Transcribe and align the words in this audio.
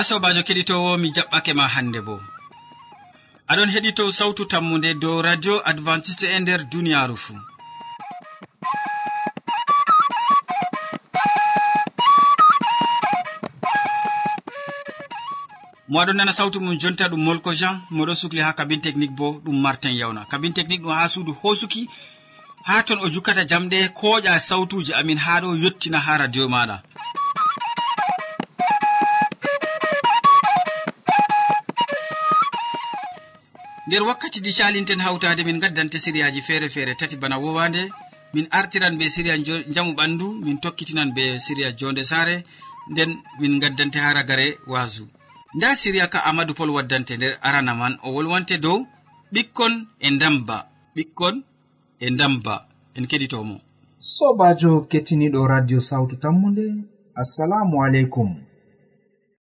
na 0.00 0.04
sobajo 0.04 0.42
keɗitowo 0.48 0.90
mi 1.02 1.08
jaɓɓake 1.16 1.52
ma 1.58 1.64
hande 1.74 2.00
bo. 2.06 2.14
Aɗon 3.50 3.70
heɗito 3.74 4.04
sawtu 4.18 4.42
tammude 4.52 4.90
dow 5.02 5.16
radio 5.28 5.54
adventiste 5.70 6.26
e 6.36 6.38
nder 6.40 6.60
duniyaru 6.72 7.16
fuu. 7.24 7.38
Mo 15.90 15.96
aɗon 16.02 16.16
nana 16.16 16.32
sawtu 16.38 16.58
mum 16.64 16.78
jonta 16.80 17.04
ɗum 17.12 17.22
molko 17.26 17.50
jean 17.60 17.76
moɗon 17.96 18.14
sukli 18.20 18.40
ha 18.46 18.52
kabine 18.58 18.82
technique 18.86 19.14
bo 19.18 19.26
ɗum 19.44 19.56
martin 19.64 19.92
yawna 20.00 20.24
kabine 20.30 20.54
technique 20.54 20.82
ɗum 20.84 20.94
ha 20.98 21.08
suudu 21.12 21.32
hosuki 21.42 21.82
ha 22.66 22.82
ton 22.86 23.00
o 23.04 23.08
jukkata 23.14 23.42
jamɗe 23.50 23.78
koƴa 23.98 24.40
sawtuji 24.48 24.92
amin 25.00 25.18
ha 25.18 25.40
ɗo 25.42 25.48
yettina 25.62 25.98
ha 26.06 26.12
radio 26.22 26.48
maɗa 26.48 26.76
nder 33.90 34.02
wakkati 34.08 34.38
ɗi 34.44 34.52
calinten 34.58 35.00
hawtade 35.06 35.42
min 35.44 35.58
gaddante 35.62 35.98
siriyaji 36.04 36.40
feere 36.46 36.68
feere 36.74 36.94
tati 36.94 37.16
bana 37.22 37.36
wowande 37.44 37.82
min 38.34 38.46
artiran 38.58 38.94
be 38.98 39.10
siriya 39.14 39.36
jamu 39.74 39.92
ɓandu 39.98 40.26
min 40.44 40.56
tokkitinan 40.64 41.10
be 41.16 41.24
siriya 41.44 41.70
jonde 41.78 42.02
saare 42.10 42.36
nden 42.90 43.10
min 43.40 43.58
gaddante 43.62 43.98
ha 44.04 44.14
ragare 44.18 44.46
waasu 44.72 45.04
nda 45.56 45.68
siriya 45.80 46.06
ka 46.12 46.18
amadou 46.28 46.54
pol 46.58 46.70
waddante 46.76 47.16
nder 47.16 47.34
arana 47.46 47.72
man 47.80 47.94
o 48.06 48.08
wolwante 48.14 48.56
dow 48.64 48.78
ɓikkon 49.34 49.74
e 50.06 50.08
ndamba 50.10 50.56
ɓikkon 50.96 51.36
e 52.04 52.06
ndamba. 52.14 52.54
En 52.96 53.04
keɗitomo 53.10 53.56
sobajo 54.14 54.70
kettiniɗo 54.90 55.40
radio 55.52 55.80
sawtu 55.80 56.14
tammude 56.22 56.66
assalamu 57.22 57.82
aleykum. 57.84 58.30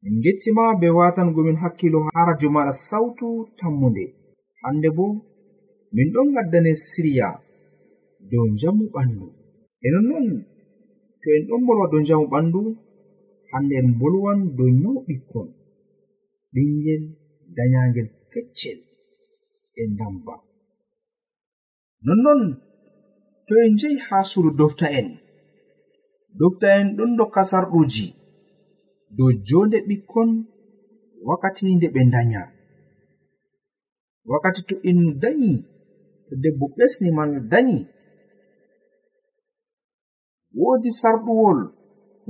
Min 0.02 0.16
gettima 0.24 0.64
be 0.80 0.88
watangomin 0.98 1.58
hakkilo 1.64 2.00
ha 2.14 2.26
radio 2.30 2.50
maɗa 2.56 2.72
sawtu 2.90 3.28
tammude 3.60 4.06
hande 4.62 4.90
bo 4.98 5.06
min 5.96 6.08
ɗon 6.14 6.28
gaddane 6.36 6.72
siriya 6.90 7.30
dow 8.30 8.46
njamu 8.54 8.86
ɓandu. 8.94 9.26
E 9.86 9.88
nonnon 9.94 10.28
to 11.22 11.28
en 11.36 11.44
ɗon 11.48 11.62
bolwa 11.68 11.86
dow 11.92 12.02
njamu 12.04 12.26
ɓandu 12.34 12.62
hande 13.52 13.74
en 13.82 13.90
bolwan 14.00 14.40
dow 14.58 14.70
nyau 14.82 14.98
ɓikkon 15.08 15.48
ɓingel 16.54 17.04
dayagel 17.56 18.10
feccel 18.32 18.80
e 19.82 19.84
ndamba. 19.94 20.36
Nonnon 22.06 22.42
to 23.48 23.54
en 23.64 23.74
jehi 23.80 23.98
haa 24.08 24.24
suudu 24.30 24.50
dofta 24.60 24.88
en. 25.00 25.10
Ɗon 26.98 27.12
dokka 27.18 27.42
sarɗuji 27.52 28.08
dow 29.18 29.30
jonde 29.48 29.78
ɓikkon 29.88 30.30
wakkati 31.28 31.62
nde 31.76 31.88
ɓe 31.94 32.02
danya 32.14 32.42
wakkati 34.30 34.62
to 34.70 34.76
innu 34.90 35.10
dañi 35.24 35.52
to 36.28 36.34
debbo 36.44 36.66
ɓesni 36.78 37.10
man 37.18 37.32
dañi. 37.52 37.78
Woodi 40.60 40.90
sarɗuwol 41.00 41.60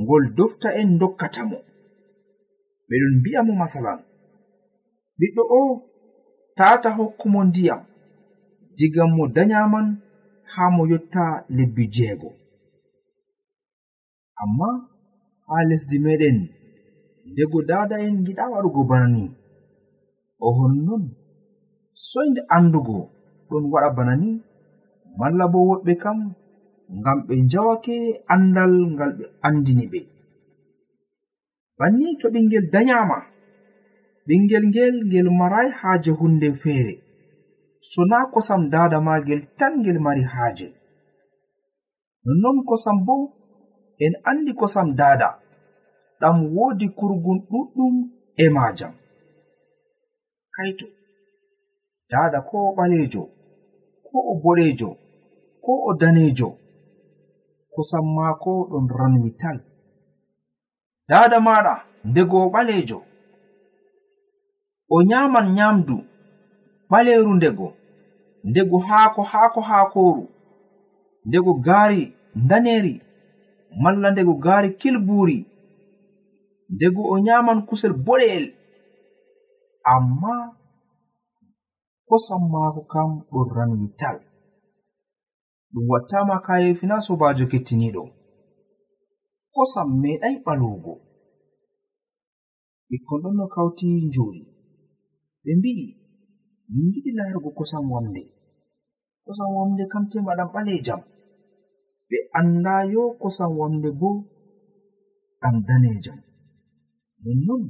ngol 0.02 0.24
dofta 0.38 0.70
en 0.80 0.90
dokkata 1.02 1.42
mo. 1.50 1.58
Ɓeɗon 2.88 3.14
mbi'a 3.20 3.40
mo 3.48 3.54
masalan. 3.62 4.00
Ɓiɗɗo 5.20 5.44
o 5.60 5.62
tata 6.58 6.90
hokkumo 6.98 7.40
ndiyam. 7.50 7.82
Digam 8.78 9.10
mo 9.18 9.24
dañaman 9.36 9.88
haa 10.54 10.70
mo 10.76 10.82
yotta 10.92 11.24
lebbi 11.56 11.84
jeego. 11.96 12.30
Amma 14.42 14.70
haa 15.48 15.64
lesdi 15.70 15.98
meɗen 16.06 16.38
ndego 17.30 17.60
dada 17.70 17.96
en 18.06 18.16
giɗa 18.26 18.44
waɗugo 18.54 18.82
bana 18.90 19.08
ni. 19.16 19.24
O 20.46 20.48
honnon 20.58 21.04
soyde 22.06 22.42
andugo 22.56 22.98
ɗon 23.50 23.64
waɗa 23.72 23.90
bana 23.98 24.14
ni. 24.22 24.30
Malla 25.20 25.46
bo 25.52 25.60
woɓɓe 25.70 25.94
kam 26.04 26.20
ngam 27.00 27.20
ɓe 27.28 27.34
njawake 27.46 27.96
andal 28.34 28.74
ngal 28.94 29.12
ɓe 29.18 29.26
andini 29.48 29.86
ɓe. 29.92 30.00
Banni 31.78 32.08
to 32.20 32.28
ɓingel 32.34 32.66
dayama 32.74 33.18
ɓingel 34.28 34.64
ngel 34.70 34.96
ngel 35.08 35.28
marai 35.40 35.70
haaje 35.80 36.12
hunde 36.20 36.48
feere. 36.62 36.94
So 37.90 38.02
na 38.10 38.18
kosam 38.34 38.70
dada 38.74 39.00
magel 39.08 39.42
tan 39.58 39.74
ngel 39.80 40.00
mari 40.06 40.24
haaje. 40.34 40.68
Nonnon 42.26 42.58
kosam 42.68 42.98
bo 43.06 43.16
en 44.04 44.14
andi 44.30 44.52
kosam 44.60 44.90
dada 45.00 45.30
ɗam 46.20 46.38
woodi 46.56 46.88
kurgun 46.98 47.40
ɗuɗɗum 47.50 47.94
e 48.44 48.46
majam 48.56 48.94
kaito 50.56 50.86
dada 52.10 52.42
ko 52.42 52.58
o 52.70 52.76
ɓalejo 52.78 53.24
ko 54.08 54.18
o 54.32 54.34
boɗejo 54.44 54.90
ko 55.64 55.72
o 55.90 55.94
danejo 56.02 56.50
kosam 57.74 58.06
maako 58.16 58.52
ɗon 58.72 58.86
ranmi 58.98 59.32
tal. 59.40 59.58
Dada 61.10 61.40
maɗa 61.40 61.74
ndego 62.10 62.38
o 62.46 62.50
ɓalejo. 62.54 63.00
O 64.90 64.98
nyaman 65.10 65.48
nyamdu 65.58 65.98
ɓaleru 66.90 67.32
ndego 67.36 67.68
ndego 68.50 68.78
haako 68.88 69.22
haako 69.32 69.62
haakoru 69.62 70.28
ndego 71.26 71.54
gaari 71.54 72.14
ndaneri 72.36 73.02
malla 73.82 74.12
ndego 74.12 74.34
gaari 74.34 74.70
kilburi 74.80 75.46
ndego 76.70 77.02
o 77.14 77.20
nyaman 77.20 77.60
kusel 77.68 77.94
boɗe'el 78.06 78.46
amma 79.94 80.57
kosam 82.08 82.44
maako 82.54 82.82
kam 82.92 83.10
ɓurran 83.32 83.72
tal. 84.00 84.18
Ɗum 85.72 85.86
wattama 85.92 86.36
kayefina 86.46 86.96
sobajo 87.06 87.46
kettiniɗo 87.52 88.04
kosam 89.54 89.90
meɗai 90.02 90.36
ɓalugo 90.46 90.94
ɓikkon 92.90 93.20
ɗon 93.24 93.36
no 93.38 93.46
kawti 93.54 93.86
njuuri. 94.08 94.44
Ɓe 95.44 95.52
mbi'i 95.60 95.88
min 96.74 96.88
giɗi 96.94 97.12
larugo 97.18 97.50
kosam 97.58 97.86
wamde 97.94 98.24
kosam 99.26 99.50
wamde 99.58 99.84
kam 99.92 100.04
temaɗam 100.12 100.50
ɓalejam 100.54 101.02
ɓe 102.10 102.18
andayo 102.40 103.04
kosam 103.22 103.52
wamde 103.60 103.90
bo 104.00 104.10
ɗam 105.42 105.56
danejam 105.68 106.20
nonnon 107.24 107.64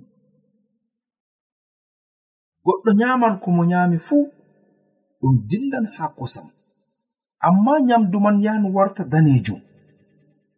goɗɗo 2.67 2.91
nyaman 2.99 3.39
ko 3.41 3.47
mo 3.55 3.63
nyaami 3.71 3.97
fuu 4.07 4.25
ɗum 5.19 5.33
dillan 5.49 5.85
ha 5.95 6.05
kosam. 6.17 6.47
Amma 7.47 7.73
nyamdu 7.87 8.17
man 8.19 8.37
yahan 8.45 8.65
warta 8.75 9.03
danejum 9.11 9.59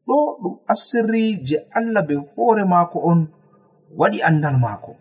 ɗo 0.08 0.18
ɗum 0.42 0.56
asirri 0.72 1.24
je 1.48 1.58
allah 1.78 2.04
be 2.08 2.16
hoore 2.32 2.64
maako 2.72 2.98
on 3.12 3.20
waɗi 4.00 4.20
andal 4.28 4.58
maako. 4.64 4.92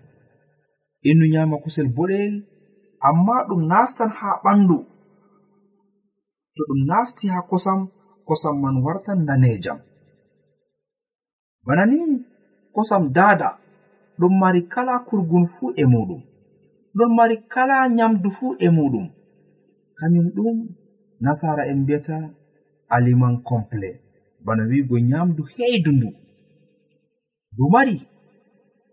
Innu 1.09 1.25
nyama 1.33 1.57
kusel 1.63 1.89
boɗel 1.97 2.35
amma 3.09 3.35
ɗum 3.49 3.63
nastan 3.71 4.11
ha 4.19 4.29
ɓandu 4.45 4.79
to 6.55 6.63
ɗum 6.69 6.81
nasti 6.91 7.29
ha 7.33 7.41
kosam 7.51 7.81
kosam 8.27 8.57
man 8.63 8.77
wartan 8.85 9.21
danejam 9.29 9.79
bana 11.67 11.87
ni 11.87 11.99
kosam 12.75 13.05
dada 13.17 13.49
ɗum 14.19 14.33
mari 14.41 14.61
kala 14.73 14.95
kurgun 15.09 15.47
fuu 15.55 15.73
e 15.77 15.85
muɗum 15.93 16.23
ɗon 16.99 17.11
mari 17.19 17.37
kala 17.53 17.77
nyamdu 17.97 18.29
fuu 18.37 18.53
e 18.59 18.69
muɗum. 18.77 19.07
Kañum 19.99 20.27
ɗum 20.37 20.57
nasara 21.25 21.63
en 21.71 21.79
mbiyata 21.83 22.17
aliman 22.95 23.35
complet. 23.49 23.97
Bana 24.45 24.63
wiigo 24.71 24.97
nyamdu 25.11 25.43
heydu 25.55 25.91
ndu. 25.97 26.09
Ndu 27.53 27.65
mari 27.75 27.97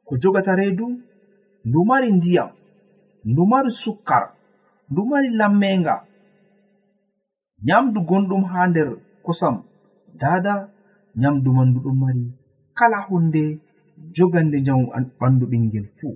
ko 0.05 0.13
jogata 0.21 0.51
reedu 0.59 0.85
ndu 1.67 1.79
mari 1.89 2.07
ndiyam 2.17 2.49
ndu 3.29 3.41
mari 3.51 3.71
sukkar 3.83 4.23
ndu 4.89 5.01
mari 5.11 5.29
lammenga. 5.39 5.95
Nyamdu 7.67 7.99
gonɗum 8.09 8.43
haa 8.51 8.67
nder 8.69 8.89
kosam. 9.25 9.55
Dada 10.21 10.53
nyamdu 11.21 11.49
man 11.55 11.67
ndu 11.69 11.79
ɗon 11.85 11.97
mari 12.03 12.23
kala 12.77 12.97
hunde 13.07 13.41
jogande 14.15 14.57
njamu 14.61 14.85
ɓandu 15.19 15.45
ɓingel 15.51 15.87
fuu 15.97 16.15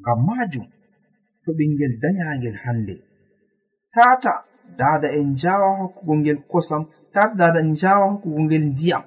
ngam 0.00 0.18
maajum 0.26 0.66
to 1.50 1.56
ɓingel 1.58 1.92
danya 2.02 2.24
hande 2.64 2.94
tata 3.94 4.32
dada 4.78 5.08
en 5.18 5.34
jawa 5.40 5.68
hokkugo 5.78 6.14
ngel 6.20 6.38
kosam 6.50 6.82
tata 7.14 7.34
dada 7.40 7.58
en 7.60 7.74
jawa 7.80 8.04
hokkugo 8.10 8.38
ngel 8.44 8.64
ndiyam. 8.72 9.04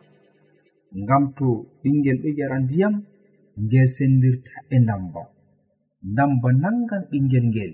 Ngam 1.01 1.24
to 1.38 1.48
ɓingel 1.81 2.18
ɗo 2.24 2.30
yara 2.38 2.57
ndiyam 2.66 2.95
ngel 3.63 3.88
sendirta 3.95 4.56
e 4.69 4.78
ndamba 4.84 5.22
ndamba 6.12 6.50
nangan 6.62 7.04
ɓingel 7.12 7.45
ngel. 7.51 7.74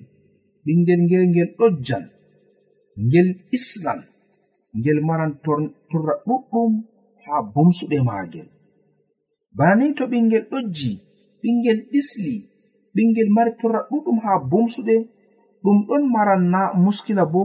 Ɓingel 0.66 1.02
ngel 1.06 1.24
ngel 1.32 1.50
ɗojjan. 1.58 2.06
Ngel 3.06 3.30
islan. 3.58 4.00
Ngel 4.78 5.00
maran 5.08 5.34
torra 5.90 6.14
ɗuɗɗum 6.26 6.72
ha 7.24 7.34
bomsuɗe 7.54 7.98
magel 8.08 8.48
bana 9.58 9.74
ni 9.76 9.94
to 9.98 10.04
ɓingel 10.12 10.44
ɗojji 10.52 10.92
ɓingel 11.42 11.80
ɗisli 11.92 12.36
ɓingel 12.96 13.30
mari 13.36 13.52
torra 13.60 13.80
ɗuɗɗum 13.90 14.18
ha 14.26 14.32
bomsuɗe 14.50 14.96
ɗum 15.64 15.78
ɗon 15.88 16.04
maranna 16.14 16.60
muskila 16.84 17.24
bo 17.34 17.42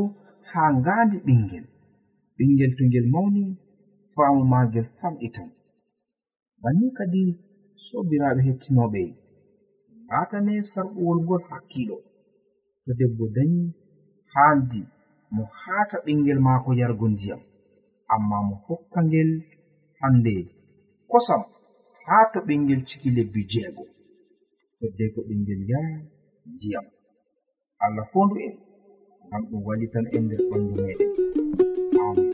ha 0.50 0.62
ngandi 0.78 1.16
ɓingel. 1.26 1.64
Ɓingel 2.36 2.70
to 2.76 2.82
ngel 2.88 3.06
mawni 3.12 3.42
faamu 4.12 4.42
magel 4.52 4.86
famɗitan 4.98 5.48
e 5.50 5.54
banni 6.62 6.86
kadi 6.98 7.22
sobiraɓe 7.86 8.40
hettinoɓe 8.46 9.02
atane 10.18 10.54
sarɓuwol 10.70 11.18
ngol 11.24 11.42
hakkiɗo 11.48 11.96
to 12.84 12.90
debbo 12.98 13.24
dañi 13.36 13.62
handi 14.34 14.80
mo 15.34 15.42
hata 15.60 15.96
ɓingel 16.04 16.40
maako 16.46 16.70
yargo 16.80 17.06
ndiyam. 17.12 17.40
Amma 18.14 18.36
mo 18.48 18.54
hokka 18.66 19.00
ngel 19.06 19.30
hande 20.00 20.34
kosam 21.10 21.42
haa 22.06 22.24
to 22.32 22.38
ɓingel 22.46 22.80
ciki 22.88 23.08
lebbi 23.16 23.40
jeego. 23.52 23.84
toddey 24.84 25.08
ko 25.14 25.20
ɓingel 25.28 25.62
yara 25.70 25.92
ndiyam. 26.54 26.86
Allah 27.84 28.04
fondu 28.12 28.36
en 28.46 28.52
ngam 29.28 29.42
ɗum 29.48 29.60
wallitan 29.66 30.06
en 30.16 30.22
nder 30.26 30.40
ɓandu 30.50 30.72
meɗen 30.84 31.10
amin. 32.04 32.30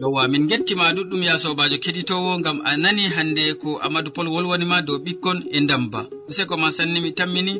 Yowa 0.00 0.22
min 0.32 0.44
gettima 0.50 0.94
ɗuɗɗum 0.96 1.22
ya 1.28 1.34
sobajo 1.42 1.76
keɗitowo 1.84 2.30
gam 2.44 2.58
a 2.68 2.70
nani 2.82 3.04
hande 3.16 3.42
ko 3.60 3.68
amadou 3.84 4.12
pol 4.16 4.28
wolwanima 4.34 4.76
dow 4.86 4.98
ɓikkon 5.04 5.38
e 5.56 5.58
damba 5.68 6.00
useko 6.28 6.54
ma 6.62 6.68
sanni 6.76 6.98
mi 7.04 7.10
tammini 7.18 7.54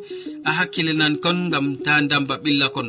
a 0.48 0.50
hakkilinan 0.58 1.14
kon 1.22 1.38
gam 1.52 1.66
ta 1.84 1.92
damba 2.10 2.34
ɓilla 2.44 2.68
kon. 2.74 2.88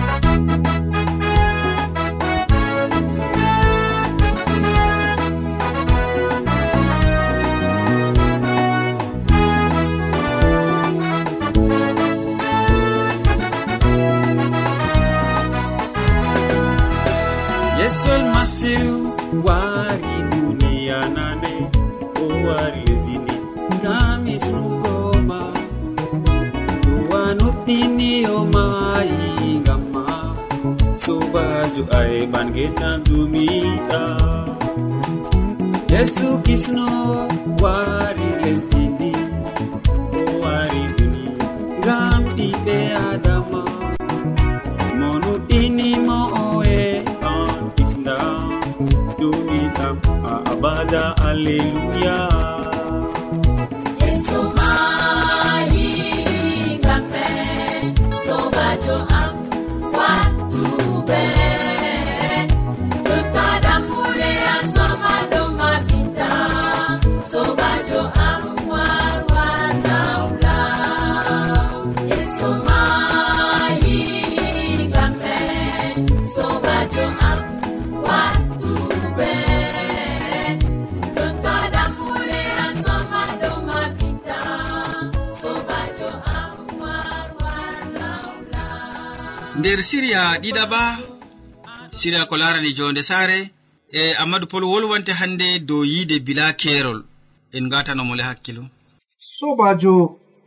fari 19.51 20.15
duniya 20.31 20.99
nane 21.15 21.53
o 22.23 22.25
wari 22.47 22.79
lesdi 22.87 23.15
ndi 23.23 23.35
ngami 23.77 24.35
sunugoma 24.45 25.39
duwa 26.83 27.21
nuɗɗiniyoma 27.39 28.63
yingamma 29.11 30.05
sobajo 31.03 31.83
aeɓan 31.99 32.47
geɗan 32.55 32.95
dumiɗa 33.07 34.01
yesu 35.93 36.27
kisno 36.45 36.87
wari 37.63 38.10
siriya 90.11 90.41
ɗiɗaba 90.43 90.81
siriya 91.91 92.25
ko 92.29 92.35
larani 92.37 92.73
jonde 92.77 93.01
sare 93.01 93.39
e 93.99 94.13
amadou 94.21 94.47
pol 94.51 94.63
wolwante 94.63 95.11
hande 95.19 95.47
dow 95.67 95.83
yiide 95.85 96.19
bila 96.19 96.53
kerol 96.61 96.99
en 97.55 97.69
gatanomole 97.71 98.23
hakkilo 98.29 98.63
sobajo 99.17 99.93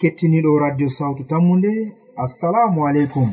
kettiniɗo 0.00 0.50
radio 0.64 0.88
sawtu 0.88 1.24
tammude 1.24 1.72
assalamu 2.24 2.86
aleykum. 2.88 3.30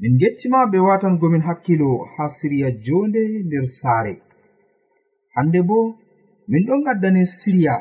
Min 0.00 0.12
gettima 0.20 0.66
be 0.70 0.78
watangomin 0.78 1.44
hakkilo 1.48 2.08
ha 2.16 2.28
siriya 2.28 2.70
jonde 2.84 3.22
nder 3.46 3.66
saare. 3.80 4.14
Hande 5.34 5.60
bo 5.68 5.78
min 6.48 6.62
ɗon 6.66 6.84
gaddane 6.86 7.22
siriya 7.24 7.76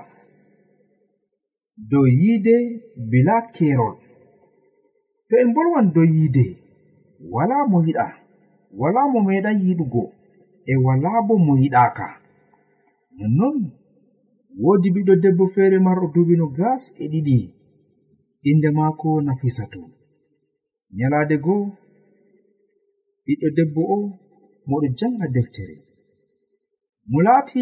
dow 1.90 2.06
yiide 2.22 2.56
bila 3.12 3.36
kerol 3.56 3.96
to 5.30 5.34
en 5.42 5.54
bolwan 5.56 5.94
dow 5.96 6.04
yiide. 6.04 6.61
wala 7.30 7.56
mo 7.72 7.78
yiɗa 7.86 8.08
wala 8.80 9.02
mo 9.12 9.20
meeɗa 9.28 9.52
yiɗugo 9.62 10.04
e 10.72 10.74
wala 10.86 11.10
bo 11.28 11.34
mo 11.46 11.54
yiɗaka 11.62 12.08
nonnon 13.18 13.58
woodi 14.62 14.88
ɓiɗɗo 14.96 15.14
debbo 15.24 15.44
feere 15.54 15.78
marɗo 15.86 16.06
duuɓi 16.14 16.36
gas 16.58 16.84
e 17.04 17.06
ɗiɗi. 17.12 17.38
Inde 18.50 18.70
maako 18.78 19.10
nafisatu. 19.26 19.82
Nyalaade 20.98 21.36
goo 21.46 21.64
ɓiɗɗo 23.26 23.48
debbo 23.58 23.82
o 23.96 23.98
moɗo 24.70 24.88
janga 24.98 25.26
deftere. 25.36 25.76
Mo 27.12 27.18
laati 27.28 27.62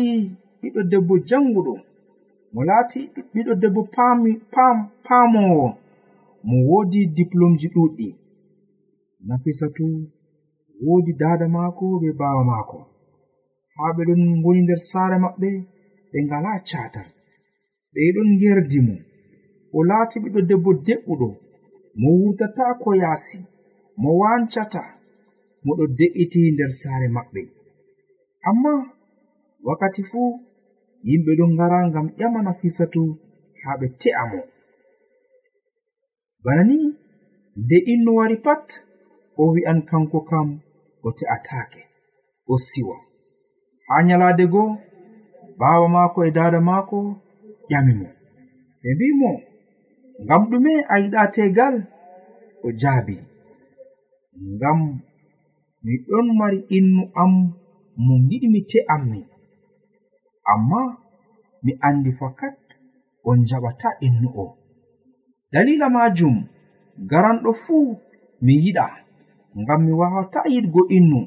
ɓiɗɗo 0.62 0.82
debbo 0.92 1.14
janguɗo 1.30 1.74
mo 2.54 2.60
laati 2.70 3.00
ɓiɗɗo 3.34 3.54
debbo 3.62 3.82
paamowo. 5.06 5.68
Mo 6.48 6.56
woodi 6.70 7.00
diplomji 7.18 7.68
ɗuɗɗi 7.76 8.08
nafisatu 9.28 9.86
woodi 10.86 11.14
daada 11.22 11.48
maako 11.56 11.86
be 12.02 12.10
baawa 12.20 12.44
maako. 12.52 12.78
Haa 13.76 13.94
ɓe 13.96 14.02
ɗon 14.08 14.22
ngoni 14.40 14.62
nder 14.64 14.82
saare 14.92 15.18
maɓɓe 15.24 15.50
ɓe 16.12 16.18
ngala 16.26 16.52
catal 16.70 17.08
ɓe 17.94 18.02
ɗon 18.16 18.30
gerdi 18.42 18.80
mo. 18.88 18.96
O 19.76 19.80
laati 19.90 20.16
ɓiɗɗo 20.24 20.40
debbo 20.50 20.70
de'uɗo 20.86 21.28
mo 22.02 22.10
wurtata 22.22 22.64
ko 22.82 22.90
yaasi 23.02 23.38
mo 24.02 24.10
wancata 24.22 24.82
mo 25.66 25.72
ɗo 25.78 25.86
de'iti 25.98 26.40
nder 26.54 26.72
saare 26.82 27.08
maɓɓe. 27.16 27.42
Amma 28.50 28.72
wakkati 29.66 30.02
fuu 30.10 30.30
yimɓe 31.08 31.32
ɗon 31.40 31.52
ngara 31.56 31.78
ngam 31.90 32.08
ƴama 32.20 32.40
nafisatu 32.46 33.02
haa 33.64 33.78
ɓe 33.80 33.88
te'a 34.02 34.24
mo. 34.32 34.40
Bana 36.44 36.64
ni 36.70 36.78
nde 37.62 37.78
inno 37.94 38.12
wari 38.20 38.38
pat 38.46 38.66
o 39.42 39.44
wi'an 39.54 39.80
kanko 39.90 40.20
kam 40.30 40.48
o 41.06 41.10
te'ataake 41.18 41.82
o 42.52 42.56
siwa. 42.68 42.98
Haa 43.88 44.04
nyalaade 44.08 44.46
goo 44.54 44.70
baawa 45.60 45.88
maako 45.96 46.20
e 46.28 46.32
daada 46.38 46.60
maako 46.70 46.98
ƴami 47.72 47.94
mo. 48.00 48.08
Ɓe 48.82 48.90
mbi 48.96 49.08
mo 49.20 49.32
ngam 50.24 50.42
ɗume 50.50 50.72
a 50.94 50.96
yiɗa 51.04 51.22
tegal 51.36 51.76
o 52.66 52.68
jaabi. 52.82 53.16
Ngam 54.56 54.80
mi 55.84 55.94
ɗon 56.08 56.28
mari 56.40 56.60
innu 56.78 57.02
am 57.22 57.34
mo 58.06 58.14
giɗmi 58.30 58.60
te'am 58.72 59.02
mi 59.12 59.22
amma 60.52 60.82
mi 61.64 61.72
andi 61.88 62.12
fakat 62.20 62.58
on 63.30 63.40
jaɓata 63.50 63.90
innu 64.06 64.30
o. 64.44 64.46
Dalila 65.52 65.88
majum 65.96 66.36
garanɗo 67.10 67.52
fuu 67.64 67.86
mi 68.46 68.54
yiɗa 68.64 68.86
ngam 69.58 69.80
mi 69.86 69.92
wawata 70.00 70.40
yiɗgo 70.54 70.82
innu 70.98 71.20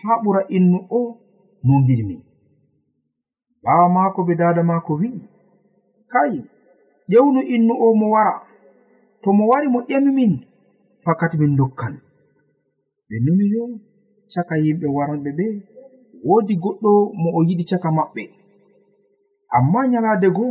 haa 0.00 0.20
ɓura 0.22 0.42
innu 0.56 0.78
o 0.90 1.00
mo 1.66 1.74
ngilmi 1.82 2.16
ɓaawa 3.62 3.86
maako 3.94 4.20
be 4.26 4.32
daada 4.40 4.62
maako 4.70 4.92
wi'i 5.00 5.20
kai 6.12 6.34
ƴewnu 7.10 7.40
innu 7.54 7.74
o 7.84 7.94
mo 8.00 8.06
wara 8.14 8.34
to 9.22 9.28
mo 9.36 9.44
wari 9.50 9.68
mo 9.68 9.80
ƴemi 9.88 10.10
min 10.18 10.32
fakat 11.04 11.32
min 11.40 11.56
dokkan. 11.58 11.94
Ɓe 13.08 13.16
numi 13.24 13.44
yo 13.54 13.62
caka 14.32 14.54
yimɓe 14.64 14.86
waranɓe 14.96 15.30
ɓe 15.38 15.46
woodi 16.26 16.54
goɗɗo 16.62 16.90
mo 17.20 17.28
o 17.38 17.40
yiɗi 17.48 17.64
caka 17.70 17.88
maɓɓe. 17.98 18.22
Amma 19.56 19.80
nyalaade 19.90 20.28
go 20.36 20.46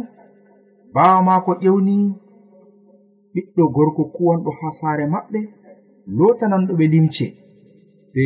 baawa 0.94 1.20
maako 1.28 1.52
ƴewni 1.64 1.96
ɓiɗɗo 3.34 3.64
gorko 3.76 4.04
kuwanɗo 4.16 4.50
haa 4.60 4.72
saare 4.80 5.06
maɓɓe 5.14 5.40
lotananɗoɓe 6.18 6.86
limce 6.94 7.28
ɓe 8.14 8.24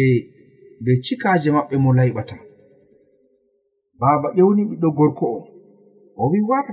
be 0.84 0.92
cikaje 1.04 1.50
maɓɓe 1.56 1.76
mo 1.84 1.90
layɓata 1.98 2.38
baaba 4.00 4.28
ƴewni 4.38 4.64
ɓiɗɗo 4.70 4.90
gorko 4.98 5.26
o 5.38 5.40
o 6.22 6.24
wi 6.32 6.40
war 6.50 6.68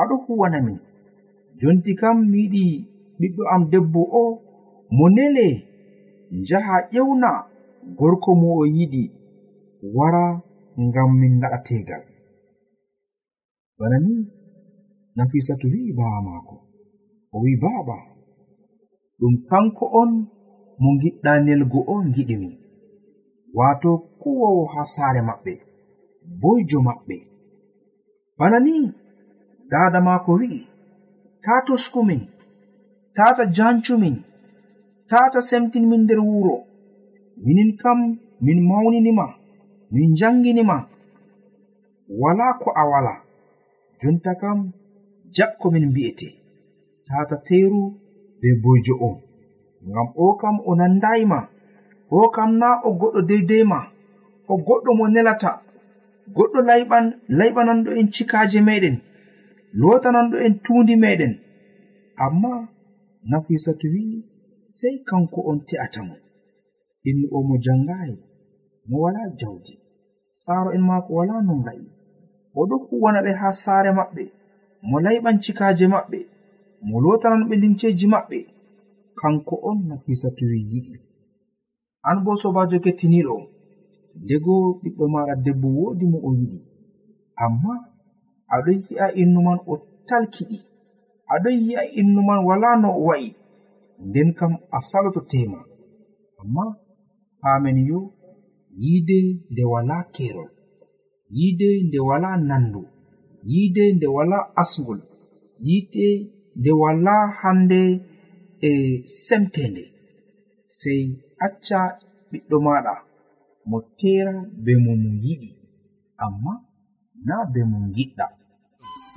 aɗo 0.00 0.14
huwanamin 0.24 0.78
jonti 1.60 1.92
kam 2.00 2.16
mi 2.30 2.38
yiɗi 2.42 2.64
ɓiɗɗo 3.18 3.42
am 3.52 3.62
debbo 3.72 4.00
o 4.20 4.24
mo 4.96 5.04
nele 5.16 5.46
njaha 6.38 6.76
ƴewna 6.92 7.30
gorko 7.98 8.30
mo 8.40 8.48
o 8.60 8.64
yiɗi 8.76 9.02
wara 9.96 10.24
ngam 10.84 11.10
min 11.20 11.32
ngaɗa 11.38 11.58
tegal 11.66 12.02
bana 13.78 13.98
ni 14.06 14.14
nafisatu 15.16 15.66
wi'i 15.72 15.92
baaba 15.92 16.20
maako. 16.26 16.56
O 17.34 17.36
wi 17.42 17.56
baaba. 17.62 18.13
ɗum 19.24 19.36
kanko 19.48 19.84
on 20.00 20.10
mo 20.82 20.90
giɗɗa 21.00 21.32
nelgo 21.46 21.78
o 21.92 21.94
giɗimi 22.14 22.50
wato 23.58 23.90
kuwowo 24.20 24.62
ha 24.72 24.82
saare 24.94 25.20
maɓɓe 25.28 25.52
boyjo 26.40 26.78
maɓɓe. 26.86 27.16
Bana 28.38 28.58
ni 28.66 28.74
dada 29.70 29.98
maako 30.06 30.30
wi'i 30.40 30.60
ta 31.44 31.54
toskumin 31.66 32.22
tata 33.16 33.42
jancumin 33.56 34.16
tata 35.10 35.38
semtinmin 35.48 36.02
nder 36.04 36.20
wuro 36.28 36.56
minin 37.44 37.70
kam 37.80 37.98
min 38.44 38.58
mawninima 38.68 39.26
min 39.94 40.10
janginima 40.18 40.76
wala 42.20 42.46
ko 42.60 42.68
a 42.80 42.82
wala 42.92 43.14
jonta 44.00 44.32
kam 44.40 44.58
jakko 45.36 45.66
min 45.70 45.84
mbi'ete. 45.90 46.28
Tata 47.08 47.36
teru 47.46 47.82
be 48.44 48.50
boyjo 48.62 48.94
o. 49.00 49.10
Ngam 49.88 50.08
o 50.16 50.36
kam 50.40 50.56
o 50.68 50.74
nandayima 50.78 51.40
o 52.10 52.28
kam 52.34 52.50
na 52.60 52.68
o 52.86 52.90
goɗɗo 53.00 53.20
deydeyma 53.28 53.78
o 54.48 54.54
goɗɗo 54.66 54.90
mo 54.98 55.04
nelata. 55.14 55.50
Goɗɗo 56.36 56.58
layɓan 56.68 57.04
layɓananɗo 57.38 57.90
en 58.00 58.08
cikaje 58.14 58.60
meɗen 58.68 58.96
lotananɗo 59.80 60.36
en 60.46 60.54
tundi 60.64 60.94
meɗen. 61.04 61.32
Amma 62.24 62.52
nafisatu 63.30 63.86
wi'i 63.94 64.18
sei 64.76 64.96
kanko 65.08 65.40
on 65.50 65.58
te'atamo 65.68 66.14
innu 67.08 67.26
o 67.36 67.38
mo 67.48 67.54
jangayi 67.64 68.16
mo 68.88 68.96
wala 69.04 69.20
jawdi. 69.40 69.74
Saaro 70.42 70.70
en 70.76 70.82
maako 70.88 71.10
wala 71.18 71.34
no 71.46 71.52
nga'i 71.62 71.86
oɗo 72.60 72.74
huwana 72.86 73.20
ɓe 73.24 73.32
ha 73.40 73.48
saare 73.62 73.90
maɓɓe. 73.98 74.24
Mo 74.88 74.96
layɓan 75.04 75.36
cikaje 75.44 75.86
maɓɓe. 75.94 76.18
mo 76.88 76.96
lotananɓe 77.04 77.54
limceji 77.62 78.06
maɓɓe. 78.14 78.38
Kanko 79.18 79.54
on 79.68 79.78
nafisa 79.88 80.28
towi 80.36 80.58
yiɗi. 80.70 80.94
An 82.08 82.16
bo 82.24 82.30
sobajo 82.42 82.76
kettiniɗo 82.84 83.36
ndego 84.22 84.52
ɓiɗɗo 84.80 85.04
maɗa 85.14 85.34
debbo 85.44 85.68
wodi 85.78 86.04
mo 86.12 86.18
o 86.28 86.30
yiɗi. 86.38 86.58
Amma 87.44 87.72
aɗon 88.54 88.76
yi'a 88.86 89.06
innu 89.20 89.40
man 89.46 89.58
o 89.70 89.74
talkiɗi. 90.08 90.58
Aɗon 91.32 91.56
yi'a 91.66 91.82
innu 92.00 92.20
man 92.28 92.40
wala 92.48 92.68
no 92.82 92.88
o 92.98 93.02
wa'i. 93.08 93.28
Nden 94.06 94.28
kam 94.38 94.52
a 94.76 94.78
saloto 94.90 95.20
tema 95.30 95.58
amma 96.40 96.64
paamen 97.40 97.78
yo 97.90 98.00
yiide 98.80 99.18
nde 99.50 99.62
wala 99.72 99.96
kerol 100.14 100.50
yiide 101.36 101.68
nde 101.86 101.98
wala 102.08 102.28
nandu. 102.48 102.82
Yiide 103.50 103.84
nde 103.96 104.06
wala 104.16 104.38
asgol 104.62 105.00
yiide 105.66 106.06
nde 106.58 106.70
wala 106.82 107.14
hande 107.40 107.80
e 108.68 108.70
semtende 109.26 109.84
sey 110.78 111.04
acca 111.46 111.80
ɓiɗɗo 112.30 112.56
maɗa 112.66 112.94
mo 113.68 113.78
tera 113.98 114.34
be 114.64 114.72
mo 114.84 114.92
mo 115.02 115.10
yiɗi 115.24 115.50
amma 116.24 116.52
na 117.26 117.34
be 117.52 117.60
mo 117.70 117.78
giɗɗa 117.94 118.26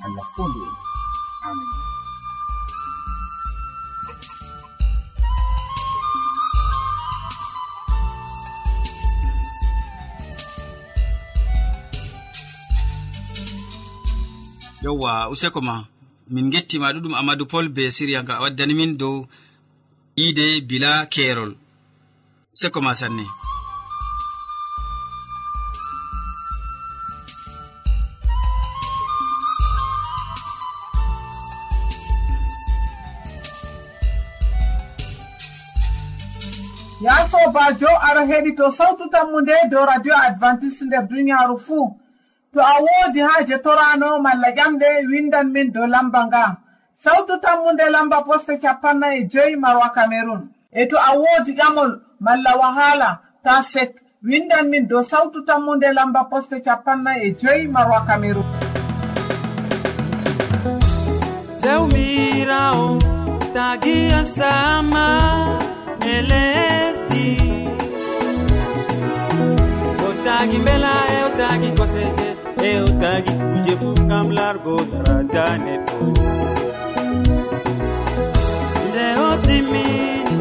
allah 0.04 0.26
fondu 0.34 0.60
en. 0.68 0.76
Amin. 1.48 1.72
Yowwa 14.84 15.12
useko 15.34 15.60
ma. 15.68 15.97
min 16.34 16.50
gettima 16.54 16.94
ɗuɗum 16.94 17.14
amadou 17.20 17.48
pol 17.52 17.66
be 17.76 17.84
siriya 17.96 18.24
nga 18.24 18.34
a 18.38 18.42
waddani 18.44 18.74
min 18.80 18.98
dow 19.02 19.18
iide 20.24 20.48
bila 20.70 20.92
keerol. 21.14 21.52
Seko 22.60 22.80
ma 22.82 22.94
sanne 23.00 23.26
ya 37.06 37.16
sobajo 37.32 37.88
ara 38.08 38.22
heɗito 38.30 38.66
sawtu 38.78 39.04
tammu 39.14 39.42
nde 39.42 39.54
dow 39.72 39.86
radio 39.86 40.14
adventiste 40.28 40.84
nder 40.86 41.04
duniyaaru 41.10 41.58
fuu. 41.66 41.88
to 42.58 42.64
a 42.64 42.76
woodi 42.86 43.22
haaje 43.28 43.58
torano 43.66 44.10
malla 44.26 44.50
ƴamɗe 44.58 44.88
windan 45.12 45.48
min 45.54 45.72
dow 45.74 45.86
lamba 45.94 46.22
nga 46.28 46.44
sawtu 47.04 47.34
tammunde 47.44 47.86
lamba 47.96 48.18
poste 48.28 48.54
capanna 48.64 49.08
e 49.18 49.22
joyi 49.32 49.56
marwa 49.64 49.90
cameron 49.96 50.42
e 50.72 50.86
to 50.90 50.96
a 51.10 51.12
woodi 51.22 51.52
ƴamol 51.60 51.92
malla 52.26 52.52
wahala 52.62 53.10
ta 53.44 53.54
sek 53.74 53.92
windan 54.24 54.66
min 54.72 54.88
dow 54.90 55.04
sawtu 55.12 55.40
tammunde 55.48 55.90
lamba 55.98 56.22
poste 56.32 56.58
capanna 56.66 57.12
e 57.26 57.28
joyi 57.42 57.68
marwa 57.76 58.00
cameron 58.08 58.48
jawmirawo 61.62 62.88
tagiya 63.56 64.22
sama 64.38 65.08
e 66.14 66.16
lesdi. 66.30 67.30
O 70.06 70.10
tagi 70.26 70.58
mbelaa 70.64 71.07
hewtaki 71.48 71.72
koseje 71.78 72.36
hewtaki 72.62 73.32
kuje 73.32 73.76
fu 73.80 73.94
gam 74.08 74.28
largo 74.38 74.76
daraja 74.92 75.46
neɗɗo 75.66 75.98
nde 78.90 79.06
o 79.28 79.30
timmini 79.46 80.36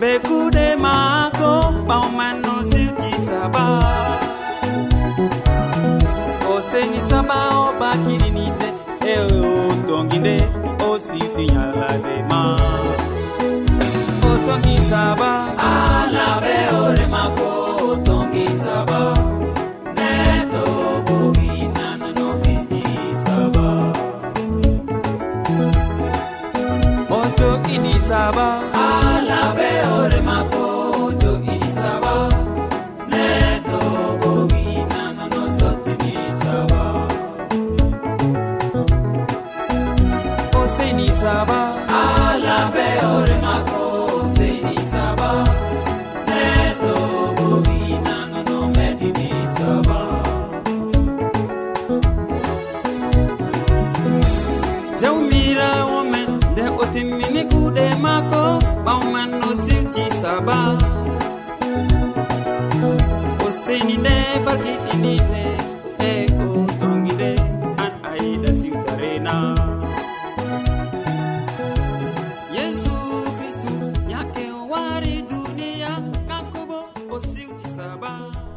be 0.00 0.10
kuɗe 0.26 0.66
maako 0.84 1.50
ɓawmanno 1.88 2.54
sewti 2.70 3.10
saba. 3.26 3.64
O 6.52 6.54
seni 6.70 7.00
saba 7.10 7.38
o 7.62 7.64
bakiɗiniɓe 7.80 8.68
e 9.12 9.14
o 9.40 9.74
tongi 9.88 10.18
nde 10.22 10.36
o 10.88 10.90
siwti 11.06 11.44
ñalade 11.54 12.14
ma 12.30 12.40
o 14.28 14.30
tongi 14.46 14.76
saba 14.90 15.30
alaɓe 15.70 16.54
ore 16.82 17.06
mako 17.14 17.45
sabah 41.26 41.65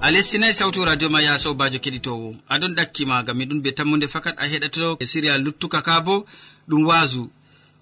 a 0.10 0.12
lestinai 0.12 0.54
sawtu 0.54 0.86
radio 0.86 1.10
ma 1.10 1.22
ya 1.22 1.38
sobajo 1.38 1.78
keɗitowo. 1.84 2.36
Aɗon 2.50 2.74
ɗakkima 2.78 3.24
gam 3.26 3.38
miɗum 3.38 3.62
be 3.64 3.70
tammude 3.78 4.08
fakat 4.08 4.36
a 4.40 4.46
heɗato 4.52 4.98
e 5.00 5.06
siriya 5.12 5.38
luttuka 5.38 5.80
ka 5.88 6.02
bo 6.06 6.26
ɗum 6.70 6.84
waasu 6.90 7.30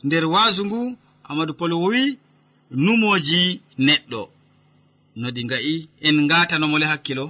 nder 0.03 0.25
waasu 0.33 0.61
ngu 0.65 0.97
amadou 1.29 1.55
pol 1.59 1.73
wowi 1.81 2.19
numoji 2.83 3.61
neɗɗo. 3.79 4.21
No 5.15 5.27
ɗi 5.35 5.41
nga'i 5.45 5.89
en 6.07 6.17
ngatanomole 6.25 6.85
hakkilo. 6.91 7.25